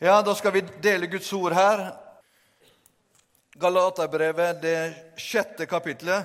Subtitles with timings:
[0.00, 1.80] Ja, da skal vi dele Guds ord her.
[3.58, 6.24] Galaterbrevet, det sjette kapitlet.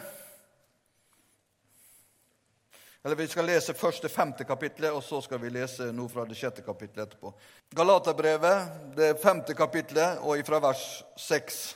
[3.04, 6.22] Eller Vi skal lese først det femte kapitlet, og så skal vi lese noe fra
[6.30, 7.34] det sjette kapitlet etterpå.
[7.74, 10.86] Galaterbrevet, det femte kapitlet, og ifra vers
[11.18, 11.76] seks.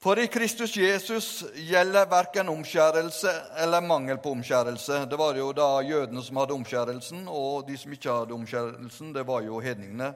[0.00, 5.02] For i Kristus Jesus gjelder verken omskjærelse eller mangel på omskjærelse.
[5.04, 9.26] Det var jo da jødene som hadde omskjærelsen, og de som ikke hadde omskjærelsen, det
[9.28, 10.08] var jo hedningene.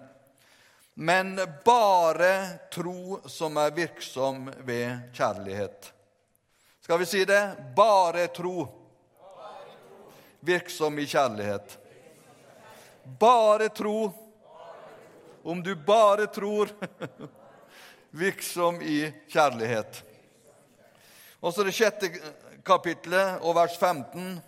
[0.94, 2.30] Men bare
[2.72, 5.92] tro som er virksom ved kjærlighet.
[6.80, 7.42] Skal vi si det?
[7.76, 8.64] Bare tro.
[10.40, 11.78] Virksom i kjærlighet.
[13.20, 14.08] Bare tro.
[15.44, 16.72] Om du bare tror
[18.14, 20.04] virksom i kjærlighet.
[21.42, 22.12] Og så det sjette
[22.64, 24.38] kapitlet og vers 15.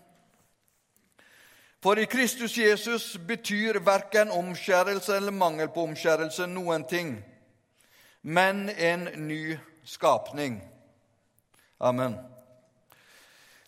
[1.82, 7.18] For i Kristus Jesus betyr verken omskjærelse eller mangel på omskjærelse noen ting,
[8.22, 10.62] men en ny skapning.
[11.80, 12.16] Amen.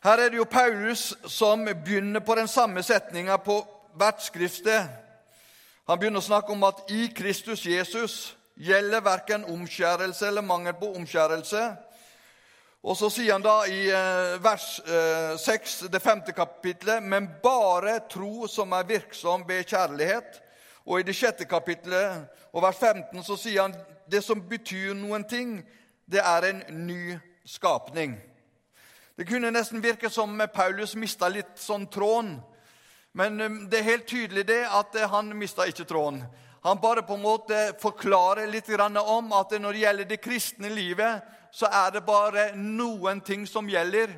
[0.04, 3.60] Her er det jo Paulus som begynner på den samme setninga på
[3.94, 4.88] hvert skriftsted.
[5.88, 10.90] Han begynner å snakke om at i Kristus Jesus gjelder verken omskjærelse eller mangel på
[10.96, 11.76] omskjærelse.
[12.82, 14.66] Og så sier han da i eh, vers
[15.42, 20.40] 6, eh, det femte kapitlet, men bare tro som er virksom ved kjærlighet.
[20.86, 23.74] Og i det sjette kapitlet og vers 15 så sier han
[24.08, 25.58] det som betyr noen ting,
[26.08, 28.14] det er en ny skapning.
[29.18, 32.38] Det kunne nesten virke som Paulus mista litt sånn tråden.
[33.12, 36.22] Men eh, det er helt tydelig det at han mista ikke tråden.
[36.62, 41.22] Han bare på en måte forklarer litt om at når det gjelder det kristne livet,
[41.50, 44.10] så er det bare noen ting som gjelder.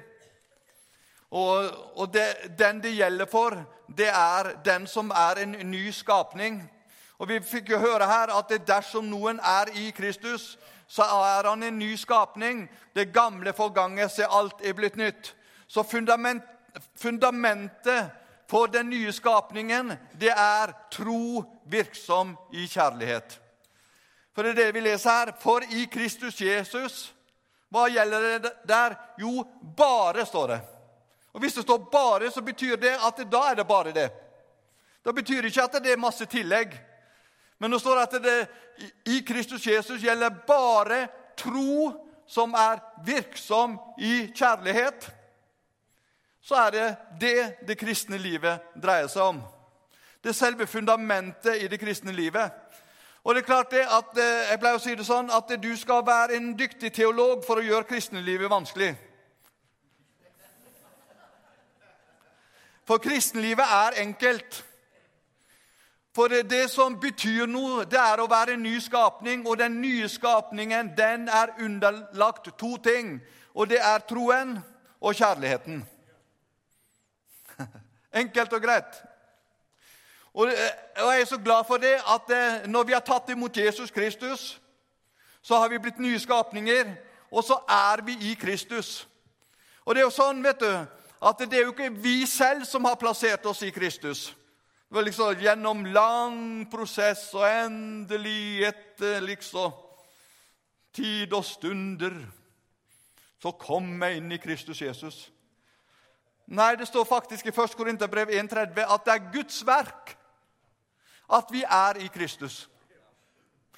[1.31, 3.55] Og, og det, den det gjelder for,
[3.87, 6.63] det er den som er en ny skapning.
[7.19, 11.63] Og Vi fikk jo høre her at dersom noen er i Kristus, så er han
[11.63, 12.69] en ny skapning.
[12.95, 15.35] Det gamle forganget, se alt er blitt nytt.
[15.69, 16.43] Så fundament,
[16.97, 18.11] fundamentet
[18.50, 23.37] for den nye skapningen, det er tro virksom i kjærlighet.
[24.34, 25.33] For det er det vi leser her.
[25.38, 27.15] For i Kristus Jesus
[27.71, 28.97] Hva gjelder det der?
[29.22, 29.44] Jo,
[29.78, 30.56] bare, står det.
[31.33, 34.11] Og Hvis det står 'bare', så betyr det at da er det bare det.
[35.05, 36.75] Da betyr det ikke at det er masse tillegg.
[37.59, 38.49] Men nå står det at det
[39.06, 41.93] i Kristus Jesus gjelder bare tro
[42.27, 45.11] som er virksom i kjærlighet
[46.43, 49.43] så er det det det kristne livet dreier seg om.
[50.23, 52.51] Det er selve fundamentet i det kristne livet.
[53.25, 55.77] Og det er klart det at, eh, Jeg pleier å si det sånn at du
[55.77, 58.97] skal være en dyktig teolog for å gjøre kristenlivet vanskelig.
[62.87, 64.65] For kristenlivet er enkelt.
[66.15, 69.47] For det som betyr noe, det er å være en ny skapning.
[69.47, 73.21] Og den nye skapningen den er underlagt to ting.
[73.55, 74.59] Og det er troen
[75.00, 75.87] og kjærligheten.
[78.15, 79.03] Enkelt og greit.
[80.34, 83.91] Og jeg er så glad for det at eh, når vi har tatt imot Jesus
[83.91, 84.60] Kristus,
[85.43, 86.94] så har vi blitt nye skapninger,
[87.31, 89.09] og så er vi i Kristus.
[89.84, 90.70] Og det er jo sånn, vet du,
[91.20, 94.31] at det er jo ikke vi selv som har plassert oss i Kristus.
[94.88, 99.72] Det var liksom Gjennom lang prosess og endelig etter liksom
[100.93, 102.16] tid og stunder
[103.41, 105.31] så kom jeg inn i Kristus Jesus.
[106.50, 107.77] Nei, det står faktisk i 1.
[107.78, 110.16] Korinterbrev 1,30 at det er Guds verk
[111.31, 112.69] at vi er i Kristus.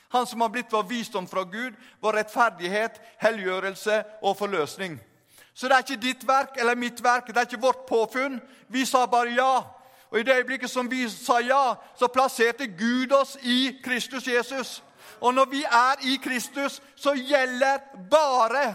[0.09, 4.99] Han som har blitt vår visdom fra Gud, vår rettferdighet, helliggjørelse og forløsning.
[5.55, 8.41] Så det er ikke ditt verk eller mitt verk, det er ikke vårt påfunn.
[8.69, 9.53] Vi sa bare ja.
[10.11, 14.83] Og I det øyeblikket som vi sa ja, så plasserte Gud oss i Kristus Jesus.
[15.21, 17.79] Og når vi er i Kristus, så gjelder
[18.11, 18.75] bare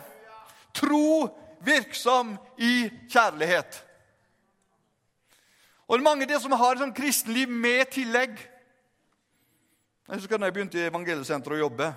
[0.73, 1.29] tro
[1.61, 3.86] virksom i kjærlighet.
[5.87, 8.35] Og det er mange av de som har et sånt kristenliv med tillegg.
[10.07, 11.87] Jeg husker da jeg begynte i evangeliesenteret å jobbe,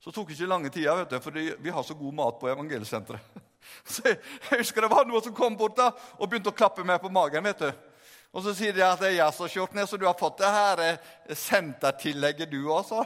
[0.00, 2.48] så tok det ikke lange tida, vet du, for vi har så god mat på
[2.48, 3.40] evangeliesenteret.
[3.84, 4.16] Så jeg,
[4.56, 7.44] husker det var noen som kom bort da, og begynte å klappe meg på magen.
[7.44, 7.68] vet du.
[8.32, 10.48] Og så sier de at jeg er så kjørt ned, så du har fått det
[10.54, 13.04] her eh, sentertillegget, du også.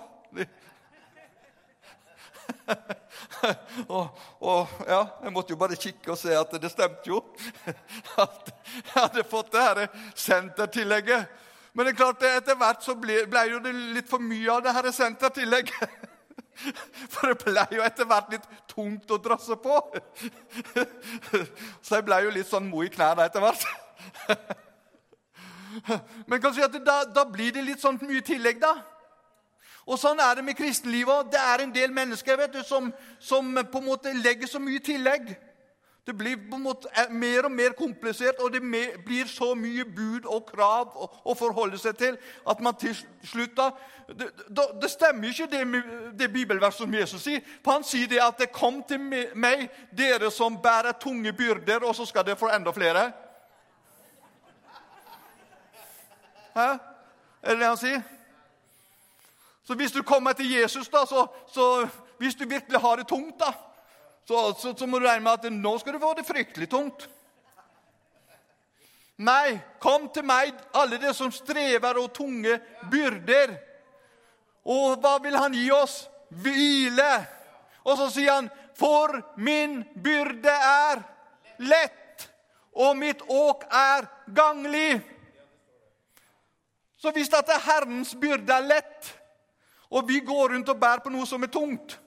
[3.89, 4.09] og,
[4.41, 7.21] og, ja, Jeg måtte jo bare kikke og se at det stemte jo.
[8.25, 11.29] At jeg hadde fått det her sentertillegget.
[11.75, 14.63] Men det er klart etter hvert så ble, ble jo det litt for mye av
[14.65, 16.11] det her sentertillegget.
[17.11, 19.81] For det ble jo etter hvert litt tungt å drasse på.
[21.83, 23.67] Så jeg ble jo litt sånn mo i knærne etter hvert.
[26.31, 28.77] Men kan si at da, da blir det litt sånn mye tillegg, da.
[29.85, 31.33] Og Sånn er det med kristenlivet.
[31.33, 34.81] Det er en del mennesker vet du, som, som på en måte legger så mye
[34.81, 35.35] tillegg.
[36.07, 38.61] Det blir på en måte eh, mer og mer komplisert, og det
[39.07, 40.93] blir så mye bud og krav
[41.25, 42.93] å forholde seg til at man til
[43.25, 43.71] slutt da,
[44.09, 44.29] det,
[44.83, 45.63] det, stemmer ikke det,
[46.21, 47.41] det bibelverset som Jesus sier.
[47.65, 49.01] For Han sier det at det 'kom til
[49.35, 53.13] meg, dere som bærer tunge byrder', og så skal dere få enda flere.
[56.55, 56.69] Hæ?
[57.43, 58.03] Er det det han sier?
[59.65, 61.89] Så hvis du kommer til Jesus, da, så, så
[62.19, 63.53] hvis du virkelig har det tungt, da,
[64.29, 67.09] så, så, så må du regne med at nå skal du få det fryktelig tungt.
[69.25, 72.59] Nei, kom til meg, alle dere som strever og tunge
[72.91, 73.55] byrder.
[74.65, 76.05] Og hva vil han gi oss?
[76.35, 77.13] Hvile.
[77.85, 81.03] Og så sier han, for min byrde er
[81.63, 82.25] lett,
[82.75, 84.99] og mitt åk er ganglig.
[86.99, 89.13] Så hvis det er Herrens byrde er lett,
[89.91, 91.99] og vi går rundt og bærer på noe som er tungt,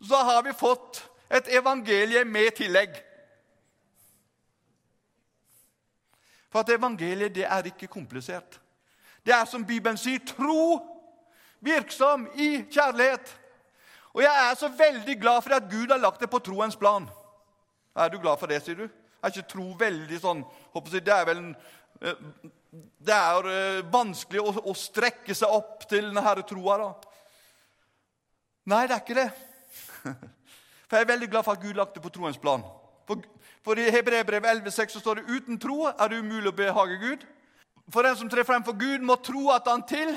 [0.00, 2.96] så har vi fått et evangelie med tillegg.
[6.50, 8.58] For at evangeliet det er ikke komplisert.
[9.26, 10.80] Det er som Bibelen sier, tro,
[11.60, 13.36] virksom i kjærlighet.
[14.14, 17.06] Og jeg er så veldig glad for at Gud har lagt det på troens plan.
[17.96, 18.88] Er du glad for det, sier du?
[19.20, 20.40] Er ikke tro veldig sånn
[20.88, 21.54] Det er vel en,
[22.00, 26.90] det er eh, vanskelig å, strekke seg opp til denne troa, da.
[28.70, 29.30] Nei, det er ikke det.
[30.88, 32.64] For jeg er veldig glad for at Gud lagt det på troens plan.
[33.06, 33.20] For,
[33.62, 37.22] for I Hebreerbrevet 11,6 står det uten tro er det umulig å behage Gud.
[37.94, 40.10] For den som trer frem for Gud, må tro at han til,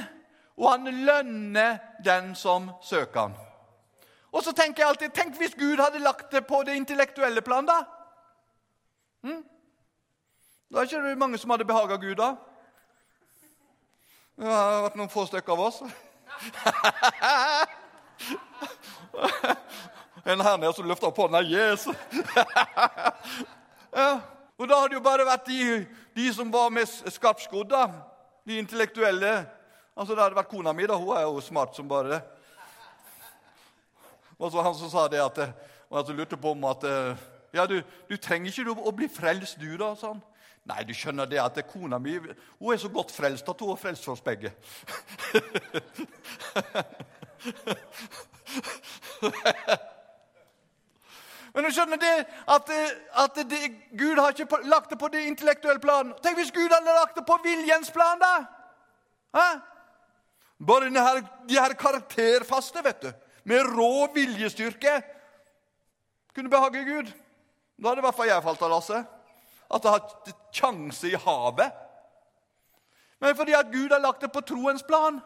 [0.57, 3.37] og han lønner den som søker han.
[4.33, 7.69] Og så tenker jeg alltid, Tenk hvis Gud hadde lagt det på det intellektuelle plan,
[7.69, 7.83] da.
[9.29, 9.43] Hm?
[10.73, 12.31] Da er ikke mange som hadde behaga Gud, da.
[14.33, 15.83] Det har vært noen få stykker av oss.
[20.25, 21.43] En her nede som løfter opp hånda.
[21.45, 21.83] Yes!
[23.99, 24.07] ja.
[24.57, 25.85] Og da hadde jo bare vært de,
[26.15, 27.83] de som var mest skarpskodde,
[28.47, 29.45] de intellektuelle.
[29.93, 30.87] Altså, Det hadde vært kona mi.
[30.89, 32.21] da, Hun er jo smart som bare det.
[34.39, 35.37] Og så han som sa det at,
[35.89, 36.81] og jeg lurte på om at
[37.53, 39.93] ja, du, du trenger ikke å bli frelst, du, da.
[39.99, 40.23] sa han.
[40.63, 43.73] Nei, du skjønner det at det kona mi hun er så godt frelst at hun
[43.73, 44.53] har frelst oss begge.
[51.53, 52.13] Men du skjønner det
[52.49, 52.71] at,
[53.23, 53.59] at det,
[53.99, 56.13] Gud har ikke lagt det på det intellektuelle plan.
[56.23, 58.33] Tenk hvis Gud hadde lagt det på viljens plan, da!
[59.37, 59.47] Hæ?
[60.63, 61.19] Bare denne her,
[61.49, 63.11] de her karakterfaste, vet du,
[63.43, 65.01] med rå viljestyrke,
[66.33, 67.11] kunne behage Gud.
[67.77, 69.19] Da hadde i hvert fall jeg falt av lasset.
[69.73, 71.71] At det har sjanse i havet.
[73.19, 75.21] Men fordi at Gud har lagt det på troens plan,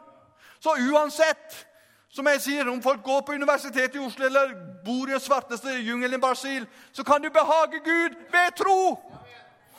[0.59, 1.65] så uansett
[2.09, 4.53] som jeg sier, Om folk går på Universitetet i Oslo eller
[4.85, 8.97] bor i den svarteste jungelen i Brasil, så kan du behage Gud ved tro.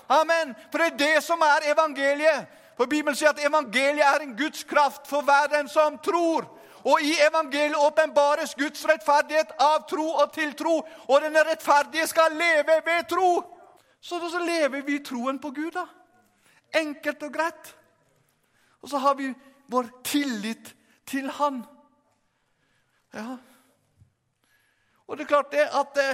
[0.09, 0.55] Amen.
[0.71, 2.47] For det er det som er evangeliet.
[2.77, 6.47] For Bibelen sier at evangeliet er en Guds kraft for hver den som tror.
[6.85, 10.77] Og i evangeliet åpenbares Guds rettferdighet av tro og til tro.
[11.09, 13.58] Og den rettferdige skal leve ved tro.
[14.01, 15.87] Så da lever vi troen på Gud, da.
[16.79, 17.75] Enkelt og greit.
[18.81, 19.33] Og så har vi
[19.67, 20.75] vår tillit
[21.09, 21.63] til Han.
[23.13, 23.39] Ja.
[25.07, 26.09] Og det er klart det at det...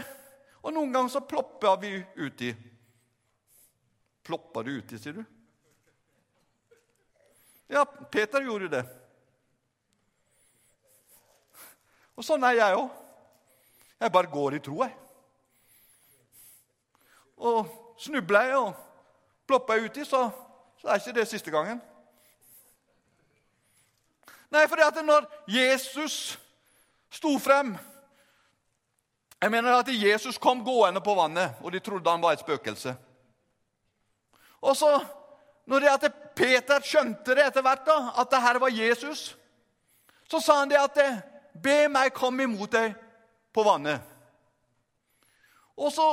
[0.65, 2.55] Og noen ganger så plopper vi uti.
[4.25, 5.25] Plopper du uti, sier du?
[7.69, 8.85] Ja, Peter gjorde det.
[12.15, 12.89] Og sånn er jeg òg.
[14.01, 14.95] Jeg bare går i tro, jeg.
[17.45, 17.69] Og
[18.01, 18.73] snubler jeg og
[19.47, 20.29] plopper jeg uti, så,
[20.81, 21.83] så er ikke det siste gangen.
[24.55, 26.39] Nei, for det at når Jesus
[27.15, 27.75] sto frem.
[29.43, 32.95] Jeg mener at Jesus kom gående på vannet, og de trodde han var et spøkelse.
[34.65, 34.91] Og så,
[35.67, 39.35] når det at Peter skjønte det etter hvert, da, at det her var Jesus,
[40.31, 41.01] så sa han det at
[41.55, 42.97] Be meg komme imot deg
[43.55, 44.03] på vannet.
[45.79, 46.07] Og så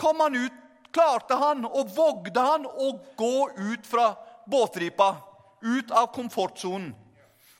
[0.00, 0.54] kom han ut,
[0.96, 4.14] klarte han og vågde han å gå ut fra
[4.48, 5.16] båtripa,
[5.60, 6.94] ut av komfortsonen.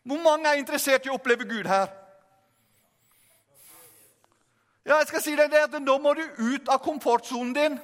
[0.06, 1.90] Hvor mange er interessert i å oppleve Gud her?
[4.86, 7.78] Ja, jeg skal si deg det at Nå må du ut av komfortsonen din.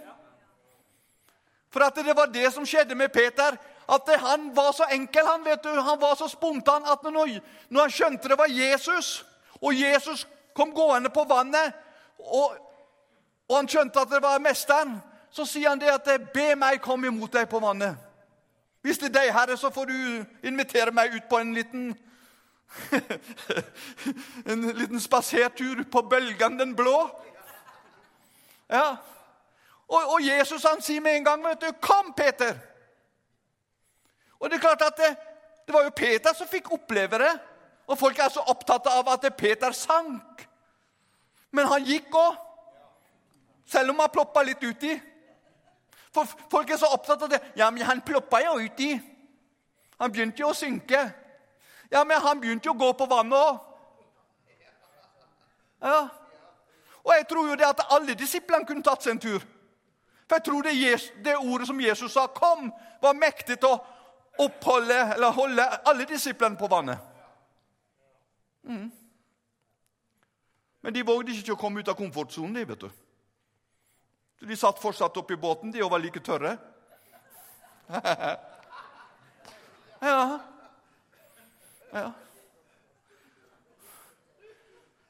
[1.72, 3.58] For at det var det som skjedde med Peter.
[3.90, 7.80] At Han var så enkel, han vet du, han var så spontan at når, når
[7.80, 9.24] han skjønte det var Jesus,
[9.60, 11.74] og Jesus kom gående på vannet,
[12.18, 12.54] og,
[13.50, 15.00] og han skjønte at det var mesteren,
[15.32, 17.96] så sier han det at 'Be meg komme imot deg på vannet'.
[18.82, 21.98] Hvis det er deg, Herre, så får du invitere meg ut på en liten
[24.50, 27.10] en liten spasertur på bølgen den blå.
[28.70, 28.96] Ja.
[29.88, 32.58] Og, og, Jesus han sier med en gang, vet du, 'Kom, Peter!'
[34.40, 35.16] Og det er klart at det,
[35.66, 37.38] det var jo Peter som fikk oppleve det.
[37.86, 40.48] Og folk er så opptatt av at Peter sank.
[41.50, 42.36] Men han gikk òg,
[43.66, 45.00] selv om han ploppa litt uti.
[46.12, 47.40] For folk er så opptatt av det.
[47.56, 48.92] Ja, men han ploppa jo uti.
[49.98, 51.00] Han begynte jo å synke.
[51.92, 53.60] Ja, men han begynte jo å gå på vannet òg.
[55.82, 56.08] Ja.
[57.02, 59.42] Og jeg tror jo det at alle disiplene kunne tatt seg en tur.
[60.28, 60.74] For jeg tror det,
[61.24, 63.84] det ordet som Jesus sa, 'kom', var mektig til å
[64.38, 66.98] oppholde, eller holde alle disiplene på vannet.
[68.62, 68.92] Mm.
[70.82, 72.54] Men de vågde ikke å komme ut av komfortsonen.
[72.54, 72.90] De vet du.
[74.42, 76.56] De satt fortsatt oppi båten de og var like tørre.
[80.02, 80.40] ja.
[81.92, 82.08] ja.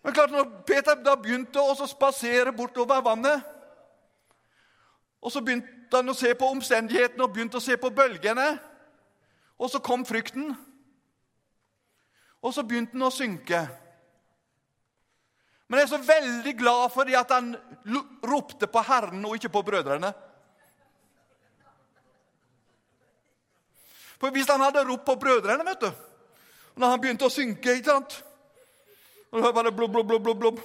[0.02, 3.48] Men klart, når Peter da begynte å spasere bortover vannet
[5.22, 8.56] og Så begynte han å se på omstendighetene og begynte å se på bølgene.
[9.54, 10.48] Og så kom frykten.
[12.42, 13.60] Og så begynte han å synke.
[15.72, 17.46] Men jeg er så veldig glad for at han
[18.28, 20.10] ropte på Herren og ikke på brødrene.
[24.20, 25.88] For hvis han hadde ropt på brødrene, vet du,
[26.76, 28.18] når han begynte å synke ikke sant?
[29.30, 30.60] Og det var bare blub, blub, blub, blub,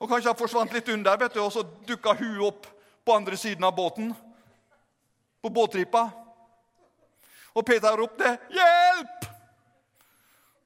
[0.00, 2.66] Og kanskje han forsvant litt under, vet du, og så dukka huet opp
[3.04, 4.14] på andre siden av båten.
[5.42, 6.08] På båtripa.
[7.52, 9.28] Og Peter ropte 'Hjelp!'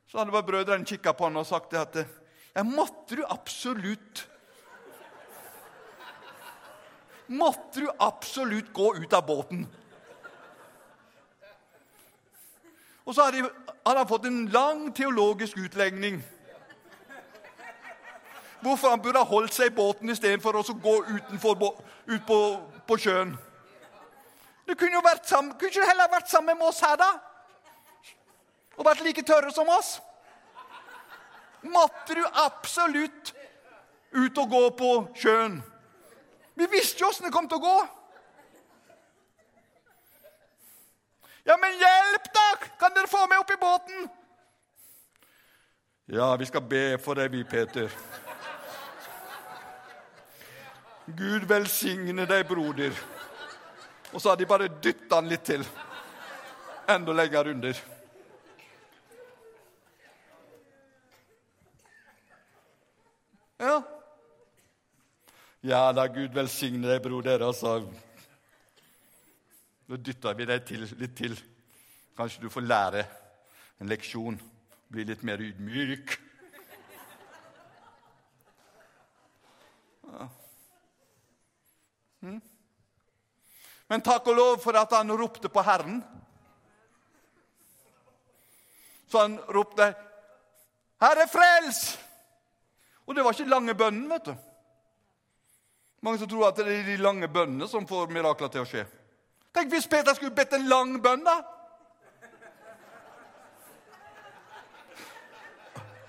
[0.06, 2.22] Så hadde bare brødrene kikka på han og sagt det at
[2.54, 4.28] ja, måtte du absolutt
[7.32, 9.62] Måtte du absolutt gå ut av båten?
[13.04, 13.49] Og så hadde
[13.87, 16.21] han fått en lang teologisk utlegning.
[18.61, 21.64] Hvorfor han burde ha holdt seg i båten istedenfor å gå utenfor,
[22.06, 22.38] ut på,
[22.87, 23.32] på sjøen.
[24.68, 27.11] Du kunne jo vært sammen, kunne ikke heller vært sammen med oss her, da?
[28.76, 29.97] Og vært like tørre som oss?
[31.62, 33.35] Måtte du absolutt
[34.12, 35.61] ut og gå på sjøen.
[36.54, 37.76] Vi visste jo åssen det kom til å gå.
[41.49, 42.49] Ja, men hjelp, da!
[42.78, 44.11] Kan dere få meg opp i båten?
[46.12, 47.90] Ja, vi skal be for deg, vi, Peter.
[51.07, 52.95] Gud velsigne deg, broder.
[54.12, 55.64] Og så hadde de bare dytta han litt til.
[56.90, 57.81] Enda lenger under.
[63.62, 63.83] Ja.
[65.61, 67.45] Ja da, Gud velsigne deg, broder.
[67.47, 67.76] Altså.
[69.87, 71.37] Nå dytter vi deg til, litt til.
[72.19, 73.04] Kanskje du får lære
[73.78, 74.40] en leksjon.
[74.90, 76.19] Bli litt mer ydmyk.
[80.11, 80.28] Ja.
[82.26, 82.38] Hm?
[83.88, 86.02] Men takk og lov for at han ropte på Herren.
[89.07, 89.95] Så han ropte,
[90.99, 92.00] 'Herre, frels!'
[93.06, 94.35] Og det var ikke lange bønnen, vet du.
[96.02, 98.85] Mange som tror at det er de lange bønnene som får mirakler til å skje.
[99.54, 101.40] Tenk hvis Peter skulle bedt en lang bønn, da!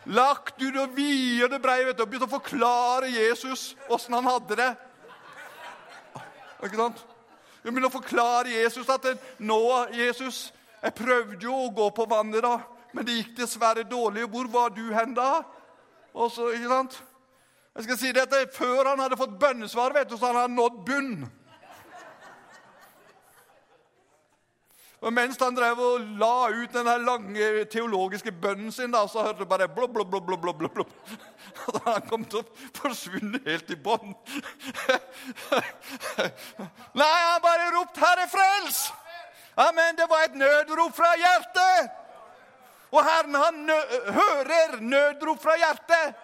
[0.06, 4.28] Lagt ut og og det brei, vet du, og begynt å forklare Jesus åssen han
[4.28, 4.72] hadde det.
[6.64, 7.06] Ikke sant?
[7.64, 9.06] Jeg begynner å forklare Jesus at
[9.40, 9.62] nå,
[9.96, 12.58] Jesus, jeg prøvde jo å gå på vannet, da,
[12.92, 14.26] men det gikk dessverre dårlig.
[14.28, 15.44] Hvor var du hen da?
[16.14, 17.04] Og så, ikke sant?
[17.76, 20.84] Jeg skal si dette, Før han hadde fått bønnesvar, vet du, så han hadde nådd
[20.86, 21.16] bunn.
[25.04, 29.44] Og Mens han drev og la ut den lange teologiske bønnen sin, da, så hørte
[29.44, 30.86] du bare blå, blå, blå, blå, blå, blå,
[31.68, 32.46] Og da han kom til å
[32.78, 34.14] forsvinne helt i bånn.
[37.02, 38.86] Nei, han bare ropte 'Herre, frels!'
[39.58, 42.03] Amen, Det var et nødrop fra hjertet.
[42.94, 43.78] Og Herren han nø
[44.14, 46.16] hører nødrop fra hjertet.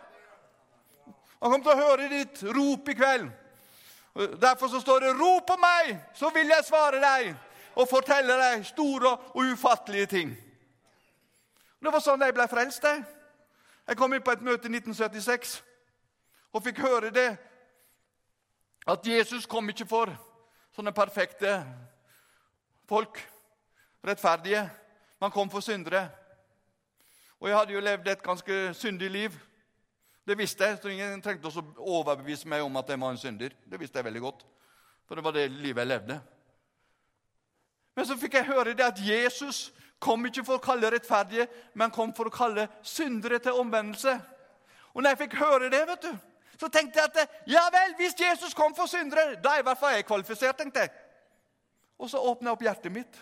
[1.40, 3.30] Han kommer til å høre ditt rop i kveld.
[4.42, 7.36] Derfor så står det 'Rop på meg, så vil jeg svare deg'
[7.76, 10.38] og fortelle deg store og ufattelige ting.
[11.80, 12.84] Det var sånn jeg ble frelst.
[12.84, 13.06] Jeg
[13.88, 15.64] Jeg kom inn på et møte i 1976
[16.54, 17.38] og fikk høre det.
[18.88, 20.12] At Jesus kom ikke for
[20.76, 21.66] sånne perfekte
[22.86, 23.18] folk,
[24.06, 24.70] rettferdige.
[25.22, 26.19] Man kom for syndere.
[27.40, 29.36] Og jeg hadde jo levd et ganske syndig liv.
[30.28, 33.56] Det visste jeg, så ingen trengte å overbevise meg om at jeg var en synder.
[33.66, 34.44] Det visste jeg veldig godt,
[35.08, 36.20] for det var det livet jeg levde.
[37.96, 39.70] Men så fikk jeg høre det at Jesus
[40.00, 44.14] kom ikke for å kalle rettferdige, men kom for å kalle syndere til omvendelse.
[44.94, 46.14] Og når jeg fikk høre det, vet du,
[46.60, 49.80] så tenkte jeg at ja vel, hvis Jesus kom for syndere, da er i hvert
[49.80, 50.58] fall jeg kvalifisert.
[50.58, 50.92] tenkte jeg.
[52.00, 53.20] Og så åpna jeg opp hjertet mitt.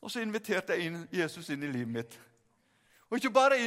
[0.00, 2.18] Og så inviterte jeg inn Jesus inn i livet mitt.
[3.08, 3.58] Og ikke bare,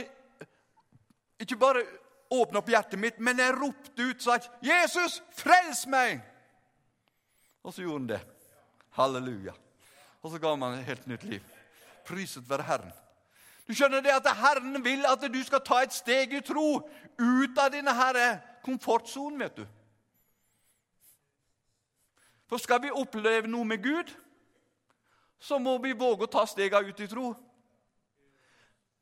[1.40, 1.84] ikke bare
[2.32, 6.22] åpne opp hjertet mitt, men jeg ropte ut sa 'Jesus, frels meg!'
[7.64, 8.22] Og så gjorde han det.
[8.90, 9.54] Halleluja.
[10.22, 11.44] Og så ga han et helt nytt liv.
[12.06, 12.92] Priset være Herren.
[13.68, 17.58] Du skjønner det at Herren vil at du skal ta et steg i tro ut
[17.58, 17.94] av denne
[18.64, 19.66] komfortsonen, vet du.
[22.50, 24.12] For skal vi oppleve noe med Gud,
[25.42, 27.32] så må vi våge å ta stega ut i tro.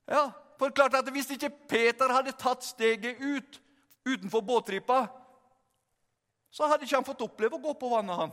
[0.08, 0.30] Ja,
[0.60, 3.60] for klart at Hvis ikke Peter hadde tatt steget ut
[4.08, 5.08] utenfor båttripa,
[6.50, 8.16] så hadde ikke han fått oppleve å gå på vannet.
[8.16, 8.32] han.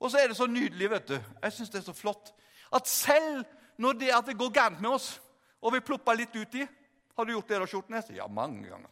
[0.00, 1.14] Og så er det så nydelig, vet du.
[1.16, 2.34] Jeg syns det er så flott.
[2.74, 3.44] At selv
[3.78, 5.20] når det, at det går gærent med oss,
[5.62, 6.66] og vi plopper litt uti
[7.16, 8.10] Har du gjort det, da, Skjortnes?
[8.10, 8.90] Ja, mange ganger.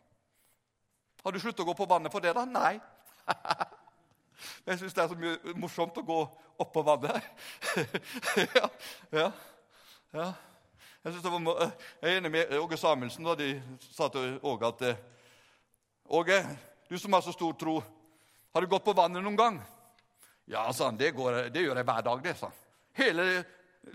[1.24, 2.44] Har du sluttet å gå på vannet for det, da?
[2.46, 2.78] Nei.
[4.66, 6.18] Jeg syns det er så mye morsomt å gå
[6.62, 7.22] opp på vannet.
[8.56, 8.68] ja,
[9.10, 9.28] ja,
[10.12, 10.32] ja.
[11.02, 11.70] Jeg, var, jeg,
[12.02, 13.56] er enig med Åge Samuelsen da de
[13.90, 15.00] sa til Åge at eh,
[16.14, 16.36] Åge,
[16.86, 17.80] du som har så stor tro,
[18.52, 19.56] har du gått på vannet noen gang?
[20.44, 22.22] Ja, sa han, det, går, det gjør jeg hver dag.
[22.22, 22.58] det, sa han.
[22.98, 23.44] Hele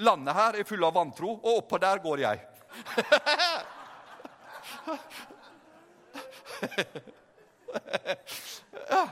[0.04, 2.38] landet her er full av vantro, og oppå der går jeg.
[8.90, 9.08] ja.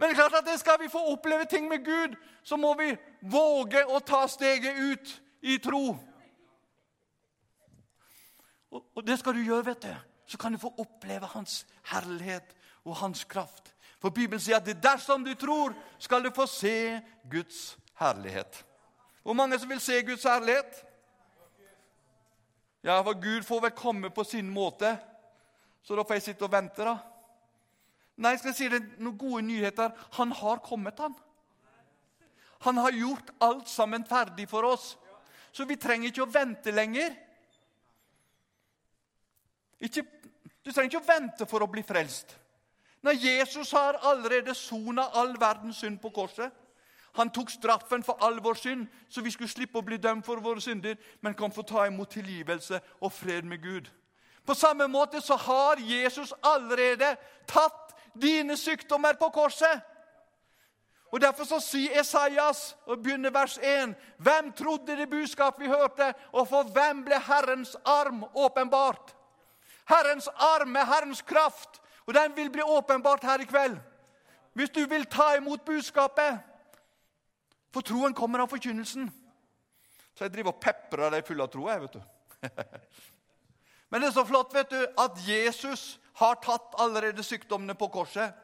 [0.00, 2.72] Men det er klart at det skal vi få oppleve ting med Gud, så må
[2.74, 5.10] vi våge å ta steget ut
[5.44, 5.90] i tro.
[8.70, 9.92] Og, det skal du gjøre, vet du.
[10.24, 13.74] Så kan du få oppleve Hans herlighet og Hans kraft.
[14.00, 16.96] For Bibelen sier at dersom du tror, skal du få se
[17.28, 18.64] Guds herlighet.
[19.20, 20.80] Hvor mange som vil se Guds herlighet?
[22.80, 24.96] Ja, for Gud får vel komme på sin måte,
[25.84, 26.96] så da får jeg sitte og vente, da.
[28.20, 29.92] Nei, jeg skal si det noen gode nyheter.
[30.18, 31.14] Han har kommet, han.
[32.66, 34.92] Han har gjort alt sammen ferdig for oss.
[35.52, 37.14] Så vi trenger ikke å vente lenger.
[39.80, 40.04] Ikke,
[40.60, 42.36] du trenger ikke å vente for å bli frelst.
[43.00, 46.52] Nei, Jesus har allerede sona all verdens synd på korset.
[47.16, 50.38] Han tok straffen for all vår synd, så vi skulle slippe å bli dømt for
[50.44, 53.88] våre synder, men kan få ta imot tilgivelse og fred med Gud.
[54.46, 57.16] På samme måte så har Jesus allerede
[57.48, 59.80] tatt dine sykdommer på korset.
[61.10, 66.14] Og Derfor så sier Esaias, og begynner vers 1.: Hvem trodde det budskap vi hørte,
[66.32, 69.16] og for hvem ble Herrens arm åpenbart?
[69.88, 73.76] Herrens arm er Herrens kraft, og den vil bli åpenbart her i kveld.
[74.52, 76.38] Hvis du vil ta imot budskapet.
[77.70, 79.10] For troen kommer av forkynnelsen.
[80.14, 81.68] Så jeg driver og peprer deg full av tro.
[81.68, 82.00] jeg, vet du.
[83.90, 88.34] Men det er så flott vet du, at Jesus har tatt allerede sykdommene på korset.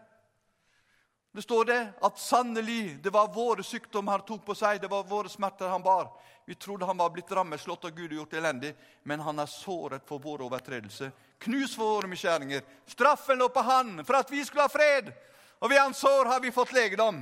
[1.33, 5.05] Det står det at sannelig, det var våre sykdommer han tok på seg, det var
[5.05, 6.09] våre smerter han bar.
[6.49, 8.71] Vi trodde han var blitt rammet, slått av Gud og gjort elendig,
[9.03, 11.11] men han er såret for våre overtredelse.
[11.45, 12.65] Knus for våre miskjæringer.
[12.89, 15.13] Straffen lå på han for at vi skulle ha fred.
[15.61, 17.21] Og ved hans sår har vi fått legedom.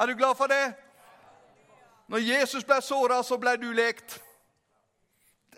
[0.00, 0.72] Er du glad for det?
[2.08, 4.16] Når Jesus ble såra, så ble du lekt.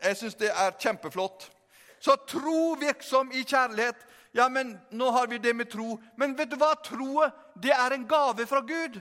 [0.02, 1.46] Jeg syns det er kjempeflott.
[2.02, 5.98] Så tro virksom i kjærlighet ja, men nå har vi det med tro.
[6.16, 6.72] Men vet du hva?
[6.80, 9.00] Troet, det er en gave fra Gud.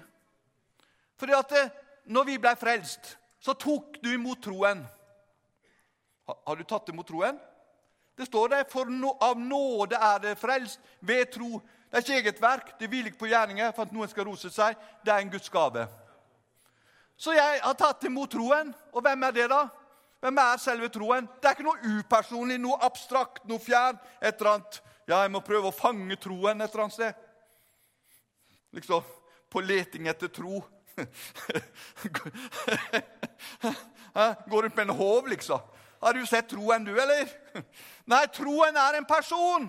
[1.20, 1.78] Fordi at det, eh,
[2.12, 4.82] når vi ble frelst, så tok du imot troen.
[6.28, 7.40] Har, har du tatt imot troen?
[8.18, 11.62] Det står der, for no, av nåde er det frelst ved tro.
[11.88, 14.52] Det er ikke eget verk, det hviler ikke på gjerninger for at noen skal rose
[14.52, 14.76] seg.
[15.06, 15.88] Det er en Guds gave.
[17.18, 18.74] Så jeg har tatt imot troen.
[18.92, 19.66] Og hvem er det, da?
[20.22, 21.28] Hvem er selve troen?
[21.40, 24.00] Det er ikke noe upersonlig, noe abstrakt, noe fjern.
[24.20, 27.14] Et eller annet ja, jeg må prøve å fange troen et eller annet sted.
[28.76, 29.04] Liksom
[29.52, 30.62] på leting etter tro.
[34.50, 35.60] Går rundt med en håv, liksom.
[36.02, 37.30] Har du sett troen, du, eller?
[38.10, 39.68] Nei, troen er en person.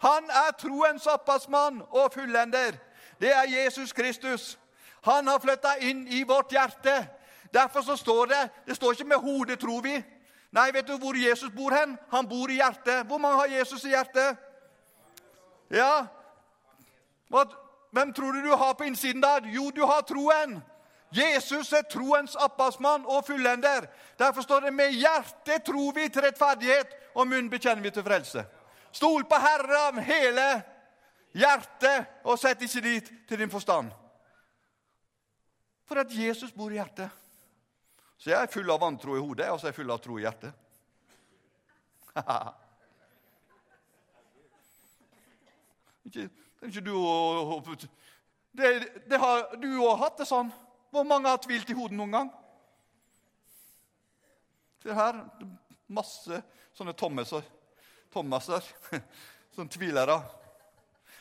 [0.00, 2.78] Han er troens opphavsmann og fullender.
[3.20, 4.58] Det er Jesus Kristus.
[5.04, 7.06] Han har flytta inn i vårt hjerte.
[7.52, 10.04] Derfor så står det Det står ikke med hodet, tror vi.
[10.52, 11.98] Nei, vet du hvor Jesus bor hen?
[12.10, 13.06] Han bor i hjertet.
[13.06, 14.38] Hvor mange har Jesus i hjertet?
[15.70, 16.08] Ja,
[17.90, 19.46] Hvem tror du du har på innsiden der?
[19.46, 20.60] Jo, du har troen.
[21.10, 23.86] Jesus er troens opphavsmann og fullender.
[24.18, 28.44] Derfor står det med hjertet tror vi til rettferdighet, og munn bekjenner vi til frelse.
[28.92, 30.46] Stol på Herre av hele
[31.34, 33.90] hjertet, og sett ikke dit til din forstand.
[35.86, 37.10] For at Jesus bor i hjertet.
[38.20, 40.18] Så jeg er full av vantro i hodet, og så er jeg full av tro
[40.20, 40.52] i hjertet.
[46.10, 47.70] det er ikke du og,
[48.50, 50.50] det, det har Du òg hatt det sånn.
[50.90, 52.28] Hvor mange har tvilt i hodet noen gang?
[54.82, 55.14] Se her.
[55.90, 56.42] Masse
[56.76, 57.46] sånne Thomaser.
[58.12, 58.62] Thomaser
[59.56, 60.20] som tvilere.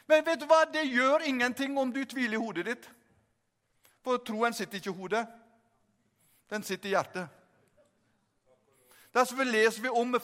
[0.09, 0.65] Men vet du hva?
[0.65, 2.89] det gjør ingenting om du tviler i hodet ditt.
[4.03, 5.23] For troen sitter ikke i hodet.
[6.49, 7.27] Den sitter i hjertet.
[9.13, 10.19] Derfor leser vi om,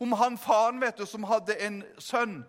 [0.00, 2.42] om han faren vet du, som hadde en sønn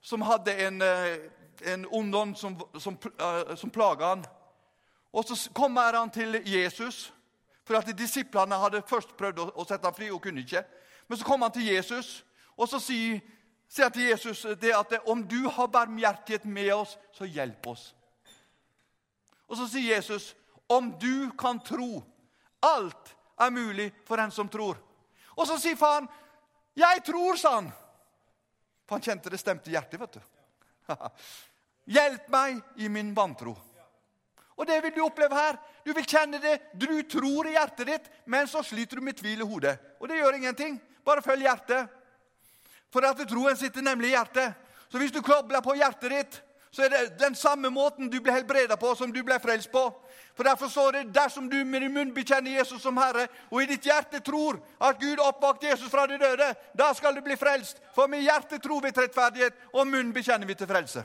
[0.00, 1.18] som hadde en, eh,
[1.60, 4.26] en ond ånd som, som, uh, som plaga han.
[5.12, 7.12] Og Så kommer han til Jesus,
[7.64, 10.62] for at disiplene hadde først prøvd å, å sette ham fri og kunne ikke.
[11.08, 12.24] Men så kommer han til Jesus,
[12.56, 13.20] og så sier,
[13.68, 17.94] sier han til Jesus det at om du har barmhjertighet med oss, så hjelp oss.
[19.48, 20.34] Og så sier Jesus,
[20.68, 22.02] om du kan tro
[22.60, 24.78] Alt er mulig for den som tror.
[25.36, 26.08] Og så sier faren,
[26.74, 27.72] 'Jeg tror', sa han.
[28.86, 30.00] For han kjente det stemte i hjertet.
[30.00, 30.20] vet du.
[31.96, 33.56] Hjelp meg i min vantro.
[34.56, 35.58] Og det vil du oppleve her.
[35.84, 36.58] Du vil kjenne det.
[36.74, 39.78] Du tror i hjertet ditt, men så sliter du med tvil i hodet.
[40.00, 40.80] Og det gjør ingenting.
[41.04, 41.88] Bare følg hjertet.
[42.90, 44.54] For at troen sitter nemlig i hjertet.
[44.88, 46.40] Så hvis du kobler på hjertet ditt,
[46.70, 49.84] så er det den samme måten du ble helbreda på, som du ble frelst på.
[50.38, 53.66] For Derfor står det dersom du med din munn bekjenner Jesus som Herre, og i
[53.66, 56.46] ditt hjerte tror at Gud oppvakte Jesus fra de døde,
[56.78, 57.80] da skal du bli frelst.
[57.90, 61.02] For med hjertet tror vi til rettferdighet, og munnen bekjenner vi til frelse.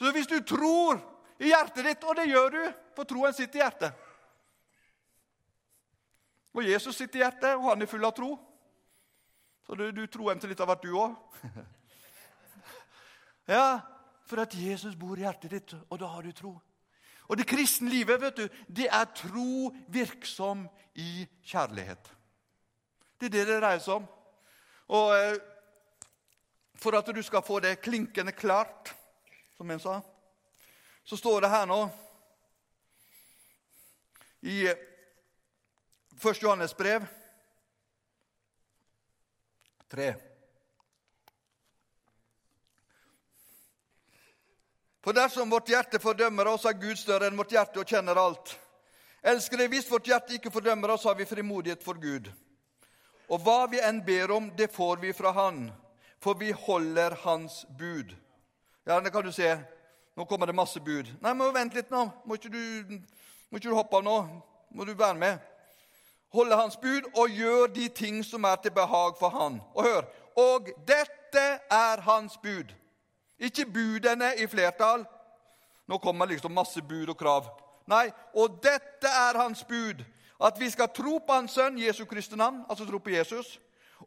[0.00, 0.96] Så hvis du tror
[1.36, 2.62] i hjertet ditt, og det gjør du,
[2.96, 3.92] for troen sitter i hjertet
[6.56, 8.30] Og Jesus sitter i hjertet, og han er full av tro.
[9.66, 11.12] Så du, du troen til litt av hvert, du òg.
[13.58, 13.66] ja,
[14.24, 16.54] for at Jesus bor i hjertet ditt, og da har du tro.
[17.28, 22.12] Og det kristne livet vet du, det er tro virksom i kjærlighet.
[23.20, 24.08] Det er det det dreier seg om.
[24.94, 25.38] Og eh,
[26.76, 28.92] For at du skal få det klinkende klart,
[29.56, 30.00] som en sa,
[31.04, 31.78] så står det her nå
[34.42, 34.76] i 1.
[36.20, 37.06] Eh, Johannes brev
[39.88, 40.35] 3.
[45.06, 48.56] For dersom vårt hjerte fordømmer oss, er Gud større enn vårt hjerte og kjenner alt.
[49.22, 52.26] Elskede, hvis vårt hjerte ikke fordømmer oss, har vi frimodighet for Gud.
[53.30, 55.68] Og hva vi enn ber om, det får vi fra Han,
[56.18, 58.16] for vi holder Hans bud.
[58.82, 59.52] Ja, det kan du se.
[60.18, 61.12] Nå kommer det masse bud.
[61.22, 62.02] Nei, men vent litt nå.
[62.26, 62.98] Må ikke du,
[63.46, 64.16] må ikke du hoppe av nå?
[64.74, 65.44] Må du være med?
[66.34, 69.62] Holde Hans bud og gjør de ting som er til behag for Han.
[69.78, 72.74] Og hør Og dette er Hans bud.
[73.38, 75.04] Ikke budene i flertall.
[75.86, 77.48] Nå kommer liksom masse bud og krav.
[77.86, 80.02] Nei, og dette er hans bud.
[80.42, 83.60] At vi skal tro på Hans Sønn, Jesu Kristi navn, altså tro på Jesus,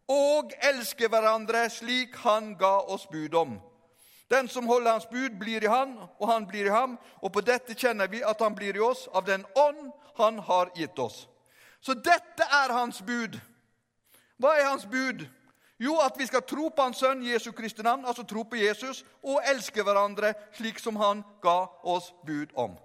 [0.07, 3.55] og elske hverandre slik Han ga oss bud om.
[4.29, 6.99] Den som holder Hans bud, blir i Han, og Han blir i ham.
[7.21, 10.69] Og på dette kjenner vi at Han blir i oss av den ånd Han har
[10.75, 11.27] gitt oss.
[11.81, 13.39] Så dette er Hans bud.
[14.37, 15.25] Hva er Hans bud?
[15.79, 19.05] Jo, at vi skal tro på Hans Sønn Jesu Kristi navn, altså tro på Jesus,
[19.23, 22.75] og elske hverandre slik som Han ga oss bud om.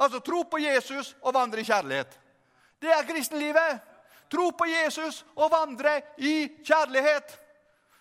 [0.00, 2.18] Altså tro på Jesus og vandre i kjærlighet.
[2.80, 3.80] Det er kristenlivet.
[4.30, 7.38] Tro på Jesus og vandre i kjærlighet.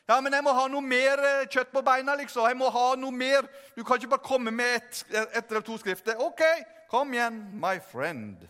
[0.09, 2.47] Ja, men jeg må ha noe mer eh, kjøtt på beina, liksom.
[2.49, 3.45] Jeg må ha noe mer.
[3.75, 6.17] Du kan ikke bare komme med ett et eller to skrifter.
[6.17, 6.41] OK,
[6.89, 8.47] kom igjen, my friend.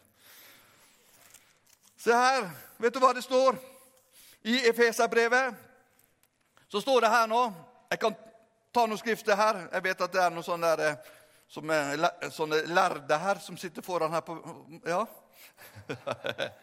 [2.00, 2.48] Se her.
[2.80, 3.60] Vet du hva det står?
[4.42, 5.54] I Efeserbrevet
[6.68, 7.54] så står det her nå
[7.90, 8.16] Jeg kan
[8.74, 9.64] ta noen skrifter her.
[9.74, 10.98] Jeg vet at det er noen sånne, der, eh,
[11.50, 14.38] som er, sånne lærde her som sitter foran her på
[14.86, 15.06] Ja.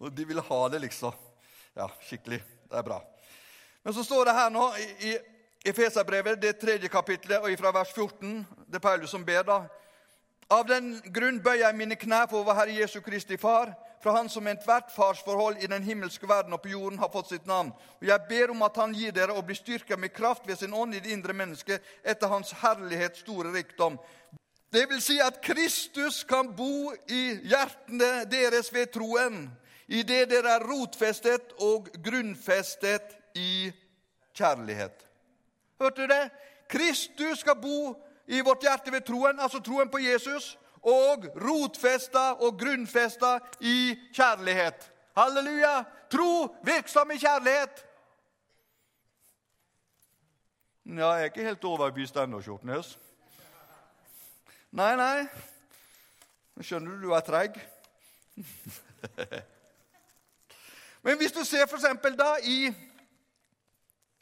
[0.00, 1.12] Og de vil ha det, liksom.
[1.76, 2.40] Ja, skikkelig.
[2.70, 3.02] Det er bra.
[3.82, 5.14] Men så står det her nå i,
[5.64, 9.62] Efeserbrevet, det tredje kapitlet, og fra vers 14 Det er Paulus som ber, da.
[10.52, 13.72] Av den grunn bøyer jeg mine knær for vår Herre Jesu Kristi Far,
[14.04, 17.46] fra Han som ethvert farsforhold i den himmelske verden og på jorden har fått sitt
[17.48, 17.70] navn.
[17.72, 20.74] Og jeg ber om at Han gir dere å bli styrka med kraft ved sin
[20.76, 23.96] ånd i det indre mennesket etter Hans herlighets store rikdom.
[24.68, 29.46] Det vil si at Kristus kan bo i hjertene deres ved troen,
[29.88, 33.70] i det dere er rotfestet og grunnfestet i
[34.36, 35.00] kjærlighet.
[35.80, 36.24] Hørte du det?
[36.68, 37.94] Kristus skal bo
[38.26, 44.92] i vårt hjerte ved troen, altså troen på Jesus, og rotfesta og grunnfesta i kjærlighet.
[45.16, 45.84] Halleluja!
[46.10, 47.86] Tro virksom i kjærlighet.
[50.84, 52.98] Ja, jeg er ikke helt overbevist ennå, Skjortnes.
[54.74, 55.24] Nei, nei.
[56.60, 57.56] Skjønner du, du er treig.
[61.04, 61.84] Men hvis du ser f.eks.
[62.18, 62.72] da i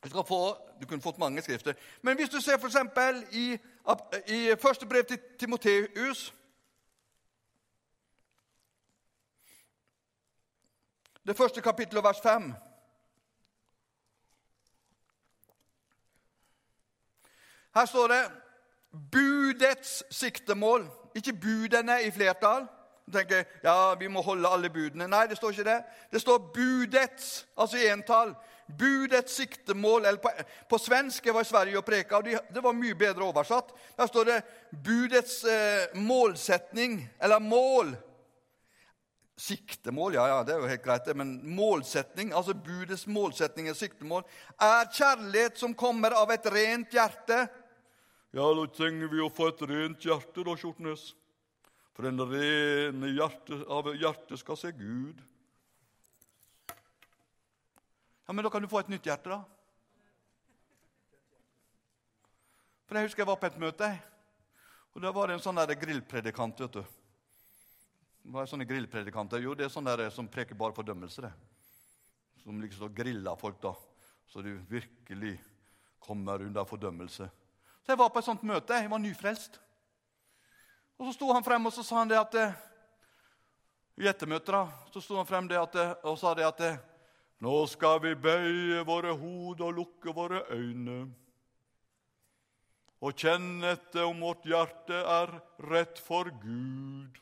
[0.03, 1.75] du, få, du, kunne fått mange skrifter.
[2.03, 2.77] Men hvis du ser f.eks.
[3.33, 3.59] i,
[4.35, 6.35] i første brev til Timoteus
[11.27, 12.53] Det første kapittelet, vers 5.
[17.75, 18.31] Her står det
[19.13, 20.91] 'budets siktemål'.
[21.15, 22.67] Ikke budene i flertall.
[23.07, 25.09] Du tenker ja, vi må holde alle budene.
[25.09, 25.85] Nei, det står ikke det.
[26.13, 28.35] Det står 'budets', altså i entall.
[28.79, 30.31] Budets siktemål eller på,
[30.69, 33.73] på svensk Jeg var i Sverige og preka, og det var mye bedre oversatt.
[33.97, 37.97] Der står det 'budets eh, målsetning', eller mål.
[39.37, 43.79] Siktemål, ja, ja, det er jo helt greit, det, men målsetning, altså budets målsetning og
[43.79, 44.27] siktemål,
[44.61, 47.47] er kjærlighet som kommer av et rent hjerte
[48.33, 51.11] ja, da trenger vi å få et rent hjerte, da, Skjortnes.
[51.93, 55.19] For en rene hjerte, av hjertet skal se Gud.
[58.25, 59.43] Ja, Men da kan du få et nytt hjerte, da.
[62.89, 63.93] For Jeg husker jeg var på et møte,
[64.93, 66.61] og Da var det en sånn der grillpredikant.
[66.61, 67.02] vet du.
[68.23, 69.43] Hva er sånne grillpredikanter?
[69.43, 71.23] Jo, det er sånne der som preker bare fordømmelse.
[71.23, 71.33] det.
[72.43, 73.75] Som liksom griller folk, da.
[74.27, 75.41] Så du virkelig
[75.99, 77.31] kommer under fordømmelse.
[77.83, 78.79] Så jeg var på et sånt møte.
[78.79, 79.59] Jeg var nyfrelst.
[80.99, 82.53] Og Så sto han frem og så sa han det at eh,
[83.99, 86.79] i ettermøtet da, så sto han frem det at, eh, og sa det at eh,
[87.43, 91.11] nå skal vi bøye våre hoder og lukke våre øyne
[93.03, 95.33] og kjenne etter om vårt hjerte er
[95.73, 97.19] rett for Gud.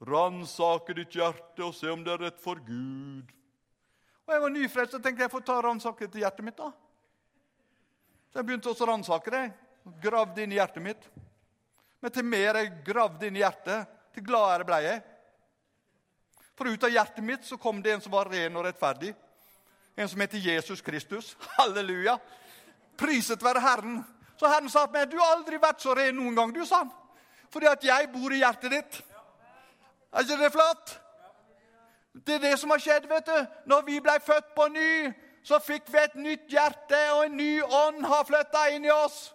[0.00, 3.28] Ransake ditt hjerte og se om det er rett for Gud.
[4.24, 6.56] Og Jeg var nyfrelst og tenkte jeg får ta ransake til hjertet mitt.
[6.56, 6.70] da.
[8.30, 9.44] Så jeg begynte også å ransake det.
[10.00, 11.08] Gravde inn i hjertet mitt.
[12.00, 15.02] Men til mer jeg gravde inn i hjertet, til gladere ble jeg.
[16.56, 19.12] For ut av hjertet mitt så kom det en som var ren og rettferdig.
[19.96, 21.34] En som heter Jesus Kristus.
[21.58, 22.16] Halleluja!
[22.96, 24.00] Priset være Herren.
[24.40, 26.84] Så Herren sa til meg, 'Du har aldri vært så ren noen gang', du, sa
[26.84, 26.92] han.
[27.50, 29.00] Fordi at jeg bor i hjertet ditt.
[30.12, 31.00] Er ikke det flott?
[32.26, 33.46] Det er det som har skjedd, vet du.
[33.70, 35.12] Når vi ble født på ny,
[35.46, 39.30] så fikk vi et nytt hjerte, og en ny ånd har flytta inn i oss.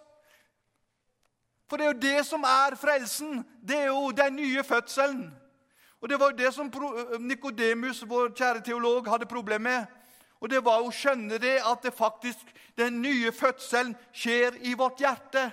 [1.66, 3.40] For det er jo det som er frelsen.
[3.62, 5.26] Det er jo den nye fødselen.
[6.00, 6.70] Og Det var jo det som
[7.20, 9.86] Nikodemus, vår kjære teolog, hadde problem med.
[10.40, 12.44] Og Det var å skjønne det at det faktisk,
[12.76, 15.50] den nye fødselen skjer i vårt hjerte.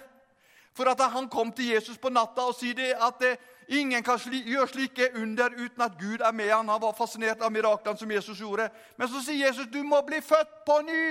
[0.76, 3.38] For at han kom til Jesus på natta og sier at det,
[3.74, 6.70] Ingen kan sli, gjøre slike under uten at Gud er med han.
[6.70, 8.68] Han var fascinert av miraklene som Jesus gjorde.
[8.98, 11.06] Men så sier Jesus du må bli født på ny.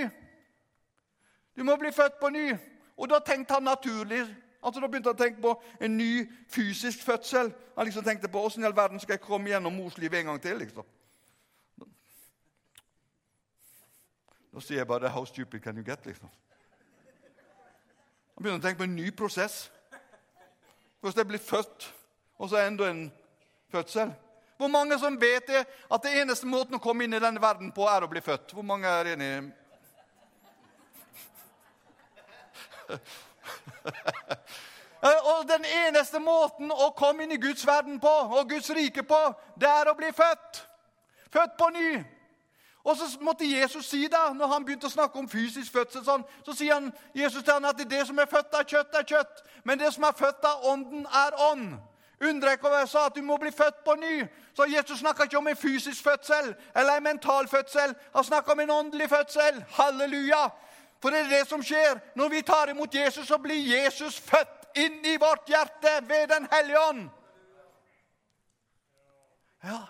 [1.56, 2.52] Du må bli født på ny.
[2.96, 4.22] Og da tenkte han naturlig.
[4.62, 6.10] Altså Da begynte han å tenke på en ny
[6.54, 7.50] fysisk fødsel.
[7.76, 10.30] Han liksom tenkte på åssen i all verden skal jeg komme gjennom mors liv en
[10.30, 10.58] gang til.
[10.58, 10.86] liksom.
[14.54, 16.28] Da sier jeg bare 'How stupid can you get?' liksom.
[18.36, 19.72] Han begynner å tenke på en ny prosess.
[21.00, 21.94] Hvis jeg blir født
[22.42, 23.12] og så enda en
[23.70, 24.12] fødsel.
[24.56, 27.70] Hvor mange som vet det, at det eneste måten å komme inn i denne verden
[27.74, 28.50] på, er å bli født?
[28.54, 29.52] Hvor mange er enig?
[35.30, 39.20] og Den eneste måten å komme inn i Guds verden på, og Guds rike på,
[39.54, 40.66] det er å bli født.
[41.30, 42.02] Født på ny.
[42.82, 46.26] Og så måtte Jesus si da, når han begynte å snakke om fysisk fødsel, sånn,
[46.42, 49.46] så sier han, Jesus til han at det som er født av kjøtt, er kjøtt.
[49.62, 51.78] Men det som er født av ånden, er ånd.
[52.28, 54.26] Undrer ikke over jeg sa at du må bli født på ny.
[54.54, 57.94] Så Jesus snakker ikke om en fysisk fødsel eller en mental fødsel.
[58.14, 59.64] Han snakker om en åndelig fødsel.
[59.70, 60.48] Halleluja!
[61.02, 61.98] For det er det som skjer.
[62.14, 66.46] Når vi tar imot Jesus, så blir Jesus født inn i vårt hjerte ved Den
[66.52, 67.08] hellige ånd.
[69.64, 69.80] Ja,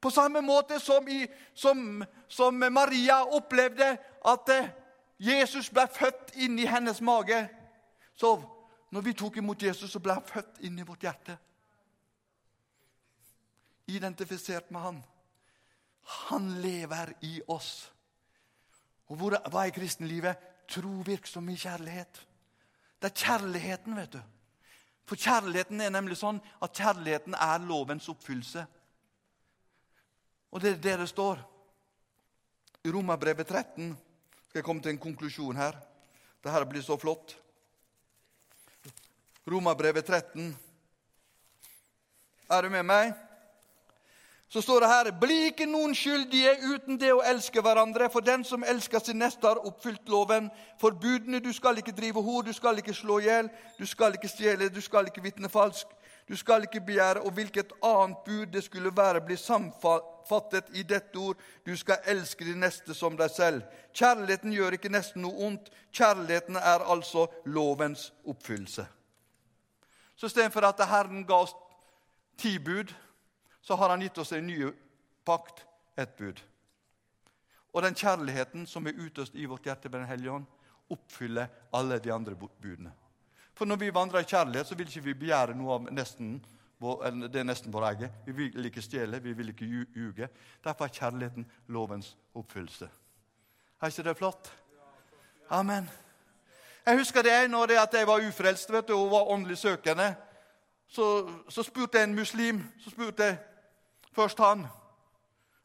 [0.00, 3.96] På samme måte som, i, som, som Maria opplevde
[4.26, 4.68] at eh,
[5.18, 7.48] Jesus ble født inn i hennes mage.
[8.14, 8.36] Så
[8.90, 11.38] når vi tok imot Jesus, så ble han født inn i vårt hjerte
[13.86, 15.02] identifisert med han.
[16.28, 17.90] Han lever i oss.
[19.06, 20.52] Og hvor, Hva er kristenlivet?
[20.66, 22.22] Tro virksom i kjærlighet.
[22.98, 24.22] Det er kjærligheten, vet du.
[25.06, 28.64] For kjærligheten er nemlig sånn at kjærligheten er lovens oppfyllelse.
[30.50, 31.42] Og det er det det står.
[32.86, 33.92] I Romerbrevet 13
[34.48, 35.78] skal jeg komme til en konklusjon her.
[36.42, 37.36] Dette blir så flott.
[39.46, 40.50] Romerbrevet 13.
[42.50, 43.25] Er du med meg?
[44.48, 48.44] Så står det her Bli ikke noen skyldige uten det å elske hverandre, for den
[48.44, 50.50] som elsker sin neste, har oppfylt loven.
[50.80, 54.30] Forbudene du skal ikke drive hor, du skal ikke slå i hjel, du skal ikke
[54.30, 55.86] stjele, du skal ikke vitne falsk,
[56.28, 61.18] Du skal ikke begjære, og hvilket annet bud det skulle være, blir samfattet i dette
[61.18, 61.36] ord.
[61.66, 63.62] Du skal elske de neste som deg selv.
[63.94, 65.70] Kjærligheten gjør ikke nesten noe ondt.
[65.94, 68.86] Kjærligheten er altså lovens oppfyllelse.
[70.16, 71.54] Så istedenfor at Herren ga oss
[72.38, 72.90] ti bud,
[73.66, 74.70] så har han gitt oss en ny
[75.26, 75.64] pakt,
[75.96, 76.40] ett bud.
[77.72, 80.44] Og den kjærligheten som er utøst i vårt hjerte ved Den hellige ånd,
[80.90, 82.92] oppfyller alle de andre budene.
[83.54, 86.36] For når vi vandrer i kjærlighet, så vil ikke vi begjære noe av nesten,
[87.32, 88.12] det er nesten vår egen.
[88.26, 90.28] Vi vil ikke stjele, vi vil ikke ljuge.
[90.64, 92.88] Derfor er kjærligheten lovens oppfyllelse.
[93.80, 94.52] Er ikke det flott?
[95.50, 95.90] Amen.
[96.86, 100.14] Jeg husker det ene det at jeg var ufrelst vet du, og var åndelig søkende.
[100.88, 103.38] Så, så spurte jeg en muslim så spurte jeg
[104.16, 104.66] først han.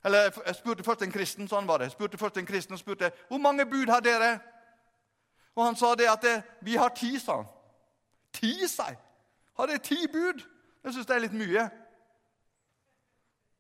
[0.04, 1.90] Eller jeg spurte først en kristen, sånn var det.
[1.90, 4.32] Jeg spurte først en kristen og spurte hvor mange bud har dere.
[5.56, 7.50] Og han sa det at det, vi har ti, sa han.
[8.34, 8.98] Ti, seg!
[9.60, 10.42] Har dere ti bud?
[10.84, 11.66] Jeg syns det er litt mye.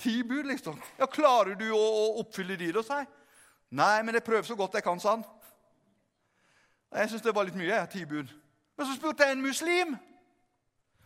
[0.01, 0.79] Ti bud, liksom.
[0.97, 3.11] Ja, Klarer du å, å oppfylle de, da, sa jeg.
[3.77, 5.25] Nei, men jeg prøver så godt jeg kan, sa han.
[6.91, 7.83] Jeg syns det var litt mye.
[7.91, 8.31] ti bud.
[8.77, 9.93] Men så spurte jeg en muslim.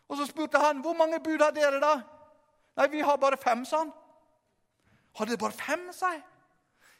[0.07, 1.99] Og så spurte han hvor mange bud har dere, da?
[2.75, 3.93] Nei, vi har bare fem, sa han.
[5.15, 6.23] Har dere bare fem, sa jeg?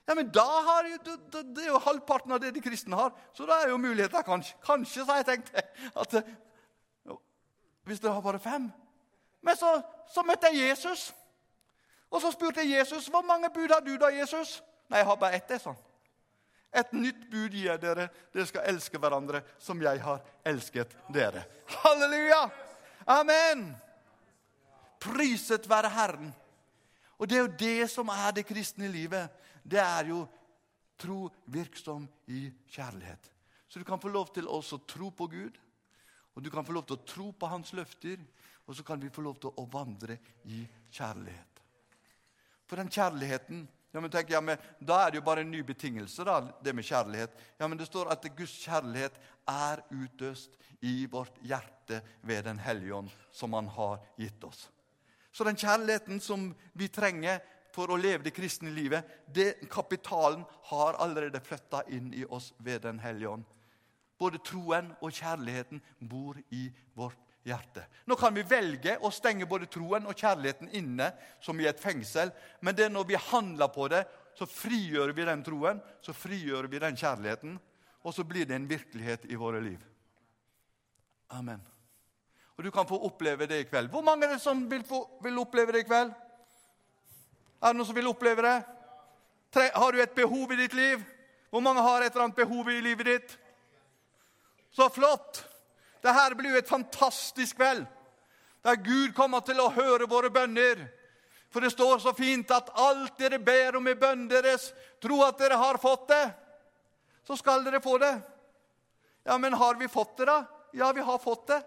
[0.07, 3.13] Ja, men da har jo, det, det er jo halvparten av det de kristne har.
[3.33, 4.57] Så da er jo muligheter, kanskje.
[4.65, 5.63] Kanskje, sa jeg tenkte
[6.01, 6.19] at
[7.85, 8.69] hvis dere har bare fem.
[9.45, 11.13] Men så, så, møtte jeg Jesus.
[12.09, 14.61] Og så spurte jeg Jesus hvor mange bud har du da, Jesus.
[14.89, 15.53] Nei, jeg har bare ett.
[15.61, 15.77] sånn.
[16.75, 18.09] Et nytt bud gir jeg dere.
[18.33, 21.45] Dere skal elske hverandre som jeg har elsket dere.
[21.81, 22.45] Halleluja!
[23.05, 23.69] Amen!
[25.05, 26.33] Priset være Herren.
[27.19, 29.29] Og det er jo det som er det kristne livet.
[29.63, 30.25] Det er jo
[30.99, 33.31] tro virksom i kjærlighet.
[33.67, 35.61] Så du kan få lov til å tro på Gud.
[36.35, 38.19] Og du kan få lov til å tro på hans løfter,
[38.67, 40.17] og så kan vi få lov til å vandre
[40.51, 41.61] i kjærlighet.
[42.65, 43.63] For den kjærligheten
[43.95, 46.73] ja, men tenk, ja, men Da er det jo bare en ny betingelse, da, det
[46.75, 47.37] med kjærlighet.
[47.55, 49.15] Ja, men Det står at Guds kjærlighet
[49.47, 54.67] er utøst i vårt hjerte ved Den hellige ånd, som Han har gitt oss.
[55.36, 56.48] Så den kjærligheten som
[56.80, 57.41] vi trenger
[57.76, 62.86] for å leve det kristne livet, det kapitalen har allerede flytta inn i oss ved
[62.88, 63.43] Den hellige ånd.
[64.15, 67.84] Både troen og kjærligheten bor i vårt hjerte.
[68.08, 71.12] Nå kan vi velge å stenge både troen og kjærligheten inne
[71.43, 72.32] som i et fengsel,
[72.63, 74.06] men det er når vi handler på det,
[74.39, 77.60] så frigjør vi den troen, så frigjør vi den kjærligheten,
[78.08, 79.84] og så blir det en virkelighet i våre liv.
[81.36, 81.74] Amen.
[82.57, 83.89] Og du kan få oppleve det i kveld.
[83.91, 86.13] Hvor mange er det som vil, få, vil oppleve det i kveld?
[87.61, 88.55] Er det noen som vil oppleve det?
[89.75, 91.03] Har du et behov i ditt liv?
[91.49, 93.35] Hvor mange har et eller annet behov i livet ditt?
[94.71, 95.43] Så flott!
[96.03, 97.85] Dette blir jo et fantastisk kveld,
[98.61, 100.83] der Gud kommer til å høre våre bønner.
[101.49, 104.67] For det står så fint at alt dere ber om i bønnen deres,
[105.01, 106.25] tro at dere har fått det,
[107.25, 108.13] så skal dere få det.
[109.25, 110.43] Ja, men har vi fått det, da?
[110.75, 111.61] Ja, vi har fått det.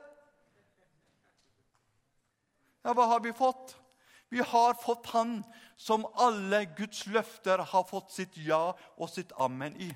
[2.85, 3.77] Ja, hva har vi fått?
[4.29, 5.45] Vi har fått Han
[5.77, 9.89] som alle Guds løfter har fått sitt ja og sitt amen i.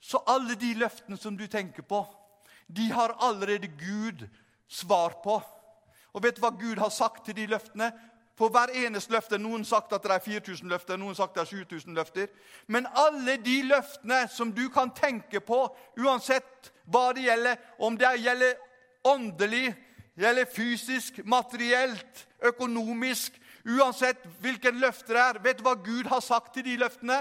[0.00, 2.04] Så alle de løftene som du tenker på,
[2.66, 4.28] de har allerede Gud
[4.68, 5.40] svar på.
[6.12, 7.90] Og vet du hva Gud har sagt til de løftene?
[8.38, 11.56] For hver eneste løfte Noen sagt at det er 4000 løfter, noen sagt at det
[11.58, 12.28] er 7000 løfter.
[12.70, 15.64] Men alle de løftene som du kan tenke på,
[15.98, 18.54] uansett hva det gjelder, om det gjelder
[19.10, 19.72] åndelig,
[20.18, 26.54] gjelder fysisk, materielt, økonomisk Uansett hvilken løfter det er, vet du hva Gud har sagt
[26.54, 27.18] til de løftene?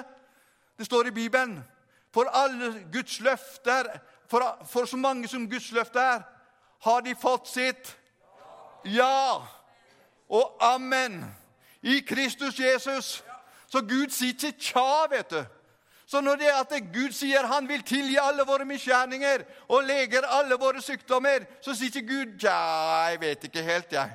[0.78, 1.58] Det står i Bibelen.
[2.14, 3.90] For alle Guds løfter,
[4.30, 6.22] for, for så mange som Guds løfter er,
[6.86, 7.98] har de fått sitt
[8.86, 9.42] ja
[10.30, 11.26] og amen
[11.82, 13.24] i Kristus Jesus.
[13.68, 15.42] Så Gud sier ikke tja, vet du.
[16.08, 20.24] Så når det er at Gud sier han vil tilgi alle våre misgjerninger og leger
[20.40, 22.56] alle våre sykdommer, så sier ikke Gud ja,
[23.10, 24.14] jeg vet ikke helt, jeg.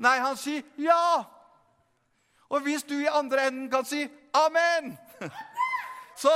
[0.00, 1.24] Nei, han sier ja.
[2.48, 4.96] Og hvis du i andre enden kan si amen,
[6.24, 6.32] så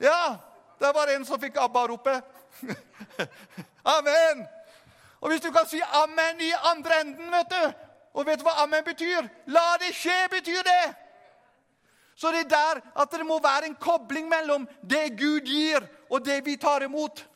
[0.00, 0.36] ja,
[0.80, 2.24] det var en som fikk ABBA-ropet.
[3.96, 4.46] amen!
[5.20, 7.72] Og hvis du kan si amen i andre enden, vet du
[8.12, 9.28] Og vet du hva amen betyr?
[9.46, 11.01] La det skje, betyr det!
[12.14, 16.24] Så det er der at det må være en kobling mellom det Gud gir, og
[16.24, 17.28] det vi tar imot.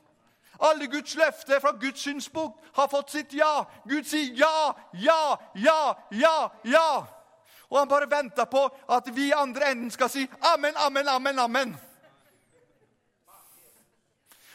[0.60, 3.64] Alle Guds løfter fra Guds synspunkt har fått sitt ja.
[3.84, 6.88] Gud sier ja, ja, ja, ja, ja.
[7.68, 10.24] Og han bare venter på at vi i andre enden skal si
[10.54, 11.76] amen, amen, amen, amen.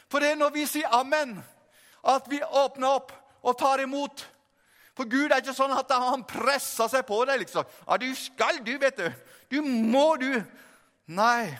[0.09, 1.37] For det er når vi sier amen,
[2.03, 3.11] at vi åpner opp,
[3.41, 4.21] og tar imot.
[4.97, 7.41] For Gud er ikke sånn at han presser seg på deg.
[7.41, 7.65] liksom.
[7.87, 9.07] Ja, du skal, du, vet du.
[9.51, 10.31] Du må, du.
[11.11, 11.51] Nei.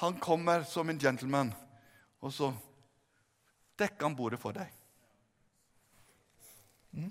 [0.00, 1.52] Han kommer som en gentleman,
[2.24, 2.50] og så
[3.78, 4.70] dekker han bordet for deg.
[6.96, 7.10] Mm.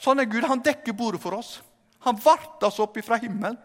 [0.00, 0.46] Sånn er Gud.
[0.46, 1.58] Han dekker bordet for oss.
[2.06, 3.58] Han varter oss opp fra himmelen.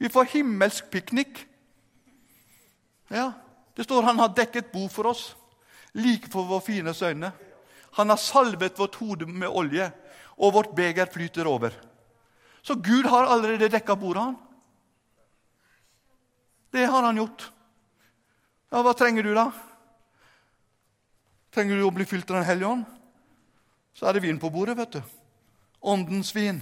[0.00, 1.44] Vi får himmelsk piknik.
[3.12, 3.32] Ja,
[3.74, 5.36] Det står han har dekket bord for oss,
[5.94, 7.30] like for våre fine øyne.
[7.96, 9.86] Han har salvet vårt hode med olje,
[10.36, 11.72] og vårt beger flyter over.
[12.62, 14.36] Så Gud har allerede dekka bordet, han.
[16.70, 17.50] Det har han gjort.
[18.70, 19.48] Ja, Hva trenger du, da?
[21.50, 22.84] Trenger du å bli fylt av Den hellige ånd?
[23.94, 25.00] Så er det vin på bordet, vet du.
[25.80, 26.60] Åndens vin.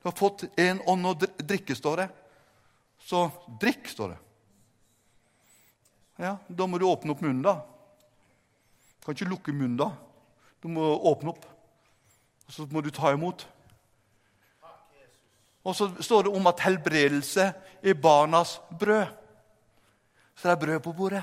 [0.00, 2.08] Du har fått en ånd å drikke, står det.
[3.04, 3.26] Så
[3.60, 4.20] drikk, står det.
[6.22, 7.58] Ja, Da må du åpne opp munnen, da.
[8.98, 9.90] Du kan ikke lukke munnen da.
[10.62, 11.44] Du må åpne opp,
[12.46, 13.44] og så må du ta imot.
[15.64, 17.52] Og så står det om at helbredelse
[17.82, 19.06] er barnas brød.
[20.34, 21.22] Så det er brød på bordet.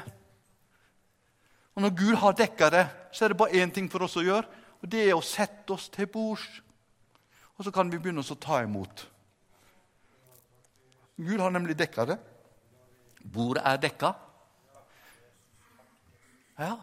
[1.76, 4.24] Og Når Gud har dekka det, så er det bare én ting for oss å
[4.24, 4.48] gjøre,
[4.82, 6.62] og det er å sette oss til bords.
[7.58, 9.08] Og så kan vi begynne å ta imot.
[11.18, 12.18] Gud har nemlig dekka det.
[13.24, 14.14] Bordet er dekka.
[16.60, 16.78] Ja.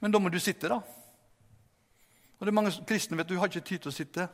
[0.00, 0.78] Men da må du sitte, da.
[2.38, 4.28] Og det er Mange kristne vet du, har ikke tid til å sitte.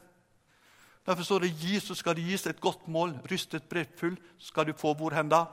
[1.06, 3.14] Derfor står det så skal det gis et godt mål.
[3.30, 5.46] Rystet breddfull skal du få hvor hen da?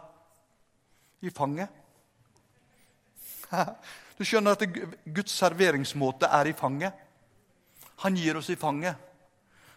[1.22, 1.70] I fanget.
[4.14, 4.62] Du skjønner at
[5.10, 6.93] Guds serveringsmåte er i fanget.
[8.04, 8.95] Han gir oss i fanget.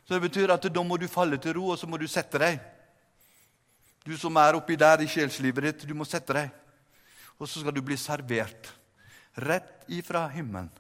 [0.05, 2.39] Så Det betyr at da må du falle til ro, og så må du sette
[2.39, 2.61] deg.
[4.05, 6.51] Du som er oppi der i sjelslivet ditt, du må sette deg.
[7.41, 8.70] Og så skal du bli servert
[9.37, 10.70] rett ifra himmelen.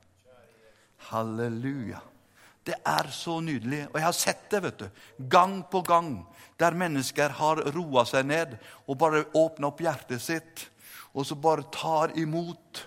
[1.08, 2.00] Halleluja.
[2.66, 3.84] Det er så nydelig.
[3.92, 4.86] Og jeg har sett det vet du,
[5.30, 6.10] gang på gang,
[6.58, 8.56] der mennesker har roa seg ned
[8.86, 10.66] og bare åpna opp hjertet sitt,
[11.14, 12.82] og så bare tar imot.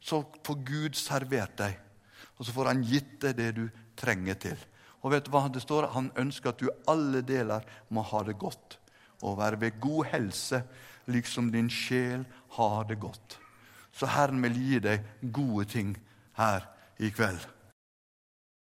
[0.00, 1.74] Så får Gud servert deg,
[2.38, 3.64] og så får han gitt deg det du
[3.98, 4.66] trenger til.
[5.00, 5.90] Og vet du hva det står?
[5.96, 8.78] Han ønsker at du i alle deler må ha det godt
[9.20, 10.62] og være ved god helse,
[11.10, 12.24] liksom din sjel
[12.56, 13.36] har det godt.
[13.92, 15.92] Så Herren vil gi deg gode ting
[16.38, 16.64] her
[16.96, 17.42] i kveld.